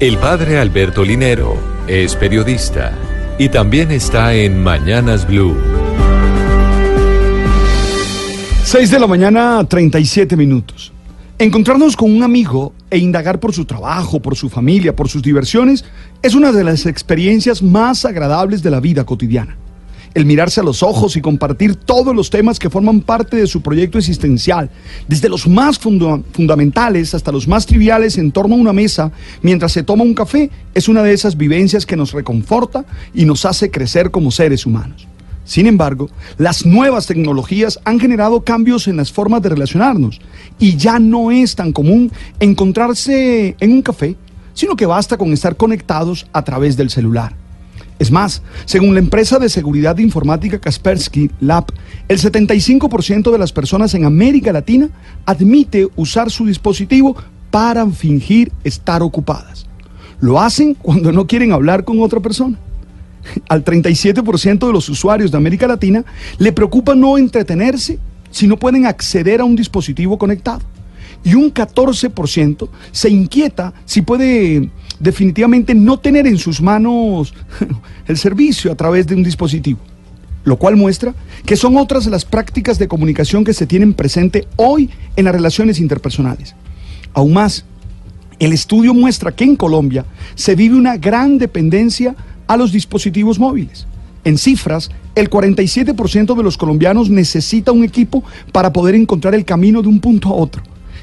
El 0.00 0.16
padre 0.16 0.58
Alberto 0.58 1.04
Linero 1.04 1.58
es 1.86 2.16
periodista 2.16 2.96
y 3.38 3.50
también 3.50 3.90
está 3.90 4.32
en 4.32 4.62
Mañanas 4.62 5.26
Blue. 5.26 5.54
6 8.64 8.90
de 8.92 8.98
la 8.98 9.06
mañana, 9.06 9.62
37 9.62 10.38
minutos. 10.38 10.90
Encontrarnos 11.38 11.96
con 11.96 12.10
un 12.10 12.22
amigo 12.22 12.72
e 12.88 12.96
indagar 12.96 13.40
por 13.40 13.52
su 13.52 13.66
trabajo, 13.66 14.22
por 14.22 14.36
su 14.36 14.48
familia, 14.48 14.96
por 14.96 15.10
sus 15.10 15.20
diversiones, 15.20 15.84
es 16.22 16.34
una 16.34 16.50
de 16.50 16.64
las 16.64 16.86
experiencias 16.86 17.62
más 17.62 18.06
agradables 18.06 18.62
de 18.62 18.70
la 18.70 18.80
vida 18.80 19.04
cotidiana. 19.04 19.58
El 20.12 20.24
mirarse 20.24 20.60
a 20.60 20.64
los 20.64 20.82
ojos 20.82 21.16
y 21.16 21.20
compartir 21.20 21.76
todos 21.76 22.14
los 22.14 22.30
temas 22.30 22.58
que 22.58 22.68
forman 22.68 23.00
parte 23.00 23.36
de 23.36 23.46
su 23.46 23.60
proyecto 23.62 23.96
existencial, 23.96 24.68
desde 25.06 25.28
los 25.28 25.46
más 25.46 25.78
funda- 25.78 26.20
fundamentales 26.32 27.14
hasta 27.14 27.30
los 27.30 27.46
más 27.46 27.64
triviales 27.64 28.18
en 28.18 28.32
torno 28.32 28.56
a 28.56 28.58
una 28.58 28.72
mesa 28.72 29.12
mientras 29.40 29.70
se 29.70 29.84
toma 29.84 30.02
un 30.02 30.14
café, 30.14 30.50
es 30.74 30.88
una 30.88 31.04
de 31.04 31.12
esas 31.12 31.36
vivencias 31.36 31.86
que 31.86 31.94
nos 31.96 32.12
reconforta 32.12 32.84
y 33.14 33.24
nos 33.24 33.44
hace 33.44 33.70
crecer 33.70 34.10
como 34.10 34.32
seres 34.32 34.66
humanos. 34.66 35.06
Sin 35.44 35.66
embargo, 35.66 36.10
las 36.38 36.66
nuevas 36.66 37.06
tecnologías 37.06 37.78
han 37.84 38.00
generado 38.00 38.42
cambios 38.42 38.88
en 38.88 38.96
las 38.96 39.12
formas 39.12 39.42
de 39.42 39.48
relacionarnos 39.50 40.20
y 40.58 40.76
ya 40.76 40.98
no 40.98 41.30
es 41.30 41.54
tan 41.54 41.72
común 41.72 42.10
encontrarse 42.40 43.56
en 43.60 43.72
un 43.72 43.82
café, 43.82 44.16
sino 44.54 44.74
que 44.74 44.86
basta 44.86 45.16
con 45.16 45.32
estar 45.32 45.56
conectados 45.56 46.26
a 46.32 46.42
través 46.42 46.76
del 46.76 46.90
celular. 46.90 47.34
Es 48.00 48.10
más, 48.10 48.40
según 48.64 48.94
la 48.94 49.00
empresa 49.00 49.38
de 49.38 49.50
seguridad 49.50 49.98
informática 49.98 50.58
Kaspersky 50.58 51.30
Lab, 51.40 51.66
el 52.08 52.18
75% 52.18 53.30
de 53.30 53.38
las 53.38 53.52
personas 53.52 53.92
en 53.92 54.06
América 54.06 54.54
Latina 54.54 54.88
admite 55.26 55.86
usar 55.96 56.30
su 56.30 56.46
dispositivo 56.46 57.14
para 57.50 57.86
fingir 57.90 58.52
estar 58.64 59.02
ocupadas. 59.02 59.66
Lo 60.18 60.40
hacen 60.40 60.72
cuando 60.72 61.12
no 61.12 61.26
quieren 61.26 61.52
hablar 61.52 61.84
con 61.84 62.00
otra 62.00 62.20
persona. 62.20 62.58
Al 63.50 63.62
37% 63.62 64.66
de 64.66 64.72
los 64.72 64.88
usuarios 64.88 65.30
de 65.30 65.36
América 65.36 65.66
Latina 65.66 66.02
le 66.38 66.52
preocupa 66.52 66.94
no 66.94 67.18
entretenerse 67.18 67.98
si 68.30 68.46
no 68.46 68.56
pueden 68.56 68.86
acceder 68.86 69.42
a 69.42 69.44
un 69.44 69.56
dispositivo 69.56 70.16
conectado. 70.16 70.62
Y 71.22 71.34
un 71.34 71.52
14% 71.52 72.68
se 72.92 73.10
inquieta 73.10 73.74
si 73.84 74.02
puede 74.02 74.70
definitivamente 74.98 75.74
no 75.74 75.98
tener 75.98 76.26
en 76.26 76.38
sus 76.38 76.60
manos 76.60 77.34
el 78.06 78.16
servicio 78.16 78.70
a 78.70 78.74
través 78.74 79.06
de 79.06 79.14
un 79.14 79.22
dispositivo. 79.22 79.80
Lo 80.44 80.56
cual 80.56 80.76
muestra 80.76 81.14
que 81.44 81.56
son 81.56 81.76
otras 81.76 82.06
las 82.06 82.24
prácticas 82.24 82.78
de 82.78 82.88
comunicación 82.88 83.44
que 83.44 83.52
se 83.52 83.66
tienen 83.66 83.92
presente 83.92 84.46
hoy 84.56 84.88
en 85.16 85.26
las 85.26 85.34
relaciones 85.34 85.80
interpersonales. 85.80 86.54
Aún 87.12 87.34
más, 87.34 87.64
el 88.38 88.52
estudio 88.52 88.94
muestra 88.94 89.32
que 89.32 89.44
en 89.44 89.56
Colombia 89.56 90.06
se 90.34 90.54
vive 90.54 90.76
una 90.76 90.96
gran 90.96 91.36
dependencia 91.36 92.14
a 92.46 92.56
los 92.56 92.72
dispositivos 92.72 93.38
móviles. 93.38 93.86
En 94.24 94.38
cifras, 94.38 94.90
el 95.14 95.28
47% 95.28 96.34
de 96.34 96.42
los 96.42 96.56
colombianos 96.56 97.10
necesita 97.10 97.72
un 97.72 97.84
equipo 97.84 98.22
para 98.52 98.72
poder 98.72 98.94
encontrar 98.94 99.34
el 99.34 99.44
camino 99.44 99.82
de 99.82 99.88
un 99.88 100.00
punto 100.00 100.28
a 100.28 100.34
otro 100.34 100.62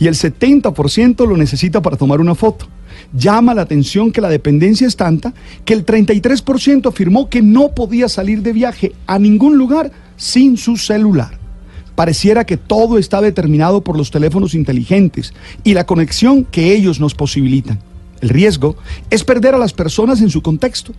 y 0.00 0.06
el 0.06 0.14
70% 0.14 1.26
lo 1.26 1.36
necesita 1.36 1.82
para 1.82 1.96
tomar 1.96 2.20
una 2.20 2.34
foto. 2.34 2.66
Llama 3.12 3.54
la 3.54 3.62
atención 3.62 4.12
que 4.12 4.20
la 4.20 4.28
dependencia 4.28 4.86
es 4.86 4.96
tanta 4.96 5.32
que 5.64 5.74
el 5.74 5.84
33% 5.84 6.88
afirmó 6.88 7.28
que 7.28 7.42
no 7.42 7.70
podía 7.70 8.08
salir 8.08 8.42
de 8.42 8.52
viaje 8.52 8.92
a 9.06 9.18
ningún 9.18 9.56
lugar 9.56 9.90
sin 10.16 10.56
su 10.56 10.76
celular. 10.76 11.38
Pareciera 11.94 12.44
que 12.44 12.56
todo 12.56 12.98
está 12.98 13.20
determinado 13.20 13.82
por 13.82 13.96
los 13.96 14.10
teléfonos 14.10 14.54
inteligentes 14.54 15.32
y 15.64 15.74
la 15.74 15.86
conexión 15.86 16.44
que 16.44 16.72
ellos 16.72 17.00
nos 17.00 17.14
posibilitan. 17.14 17.80
El 18.20 18.28
riesgo 18.28 18.76
es 19.10 19.24
perder 19.24 19.54
a 19.54 19.58
las 19.58 19.72
personas 19.72 20.20
en 20.20 20.30
su 20.30 20.42
contexto, 20.42 20.92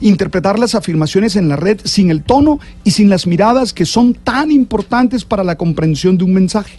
interpretar 0.00 0.58
las 0.58 0.74
afirmaciones 0.74 1.36
en 1.36 1.48
la 1.48 1.56
red 1.56 1.80
sin 1.84 2.10
el 2.10 2.22
tono 2.22 2.58
y 2.84 2.92
sin 2.92 3.08
las 3.08 3.26
miradas 3.26 3.72
que 3.72 3.86
son 3.86 4.14
tan 4.14 4.50
importantes 4.50 5.24
para 5.24 5.44
la 5.44 5.56
comprensión 5.56 6.16
de 6.16 6.24
un 6.24 6.34
mensaje. 6.34 6.78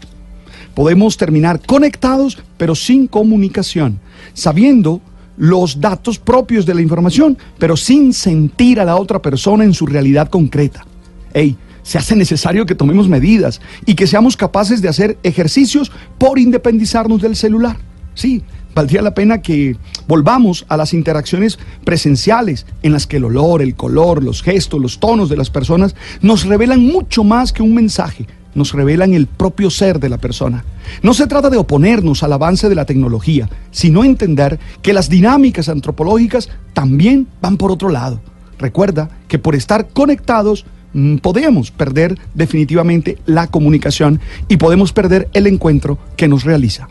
Podemos 0.74 1.18
terminar 1.18 1.62
conectados 1.66 2.38
pero 2.58 2.76
sin 2.76 3.08
comunicación, 3.08 4.00
sabiendo 4.34 5.02
los 5.38 5.80
datos 5.82 6.20
propios 6.20 6.66
de 6.66 6.76
la 6.76 6.82
información, 6.82 7.38
pero 7.58 7.76
sin 7.76 8.14
sentir 8.14 8.80
a 8.80 8.86
la 8.86 8.96
otra 8.96 9.22
persona 9.22 9.64
en 9.64 9.74
su 9.74 9.86
realidad 9.86 10.30
concreta. 10.30 10.86
Ey, 11.34 11.58
se 11.84 11.98
hace 11.98 12.16
necesario 12.16 12.66
que 12.66 12.76
tomemos 12.76 13.09
medidas 13.09 13.62
y 13.86 13.96
que 13.96 14.08
seamos 14.08 14.38
capaces 14.38 14.82
de 14.82 14.90
hacer 14.90 15.18
ejercicios 15.24 15.92
por 16.18 16.38
independizarnos 16.38 17.22
del 17.22 17.36
celular. 17.36 17.78
Sí, 18.14 18.44
valdría 18.76 19.02
la 19.02 19.16
pena 19.16 19.42
que 19.42 19.78
volvamos 20.08 20.66
a 20.70 20.78
las 20.78 20.94
interacciones 20.94 21.58
presenciales 21.84 22.66
en 22.84 22.92
las 22.92 23.08
que 23.08 23.18
el 23.18 23.26
olor, 23.26 23.62
el 23.62 23.76
color, 23.76 24.24
los 24.24 24.44
gestos, 24.44 24.80
los 24.80 25.00
tonos 25.00 25.30
de 25.30 25.38
las 25.38 25.50
personas 25.50 25.96
nos 26.22 26.46
revelan 26.46 26.86
mucho 26.86 27.24
más 27.24 27.52
que 27.52 27.64
un 27.64 27.74
mensaje, 27.74 28.28
nos 28.56 28.73
revelan 28.73 29.13
el 29.13 29.28
propio 29.28 29.69
ser 29.69 30.00
de 30.00 30.09
la 30.09 30.17
persona. 30.17 30.63
No 31.03 31.13
se 31.13 31.28
trata 31.28 31.50
de 31.50 31.57
oponernos 31.57 32.23
al 32.23 32.34
avance 32.34 32.69
de 32.69 32.75
la 32.75 32.85
tecnología, 32.85 33.50
sino 33.72 34.03
entender 34.03 34.59
que 34.81 34.94
las 34.94 35.09
dinámicas 35.09 35.69
antropológicas 35.69 36.50
también 36.73 37.28
van 37.41 37.57
por 37.57 37.72
otro 37.72 37.90
lado. 37.90 38.22
Recuerda 38.59 39.09
que 39.28 39.40
por 39.40 39.56
estar 39.56 39.90
conectados 39.90 40.66
mm, 40.94 41.17
podemos 41.17 41.72
perder 41.72 42.17
definitivamente 42.35 43.17
la 43.25 43.47
comunicación 43.47 44.19
y 44.47 44.57
podemos 44.57 44.94
perder 44.94 45.29
el 45.34 45.47
encuentro 45.47 45.97
que 46.16 46.28
nos 46.28 46.44
realiza. 46.44 46.88